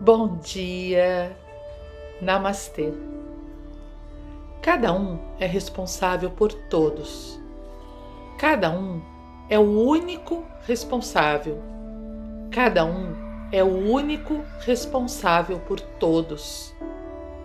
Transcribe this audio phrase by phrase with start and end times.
[0.00, 1.36] Bom dia,
[2.22, 2.92] Namastê.
[4.62, 7.40] Cada um é responsável por todos.
[8.38, 9.02] Cada um
[9.50, 11.60] é o único responsável.
[12.52, 13.12] Cada um
[13.50, 16.72] é o único responsável por todos.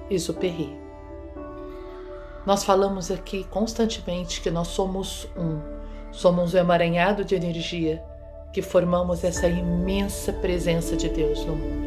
[0.08, 0.78] Exupéry.
[2.46, 5.60] Nós falamos aqui constantemente que nós somos um,
[6.12, 8.04] somos um emaranhado de energia
[8.54, 11.83] que formamos essa imensa presença de Deus no mundo.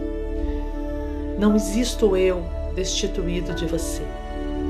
[1.38, 2.42] Não existo eu
[2.74, 4.02] destituído de você.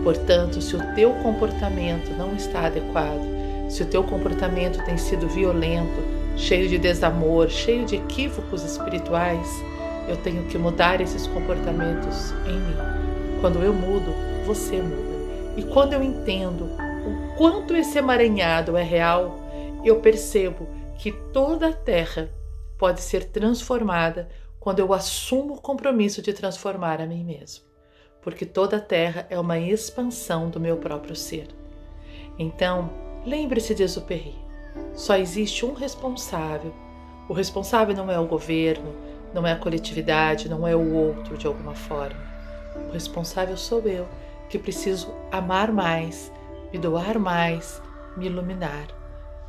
[0.03, 3.25] Portanto, se o teu comportamento não está adequado,
[3.69, 6.03] se o teu comportamento tem sido violento,
[6.37, 9.49] cheio de desamor, cheio de equívocos espirituais,
[10.09, 12.77] eu tenho que mudar esses comportamentos em mim.
[13.41, 14.13] Quando eu mudo,
[14.45, 15.17] você muda.
[15.57, 19.41] E quando eu entendo o quanto esse emaranhado é real,
[19.85, 22.29] eu percebo que toda a terra
[22.79, 24.29] pode ser transformada
[24.67, 27.63] quando eu assumo o compromisso de transformar a mim mesmo,
[28.21, 31.47] porque toda a terra é uma expansão do meu próprio ser.
[32.37, 32.91] Então,
[33.25, 34.35] lembre-se de Exupéry.
[34.93, 36.75] Só existe um responsável.
[37.29, 38.93] O responsável não é o governo,
[39.33, 42.21] não é a coletividade, não é o outro de alguma forma.
[42.89, 44.09] O responsável sou eu
[44.49, 46.33] que preciso amar mais,
[46.73, 47.81] me doar mais,
[48.17, 48.89] me iluminar.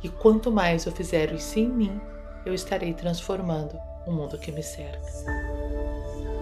[0.00, 2.00] E quanto mais eu fizer isso em mim,
[2.46, 3.76] eu estarei transformando
[4.08, 5.12] o mundo que me cerca.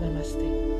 [0.00, 0.75] Namastê.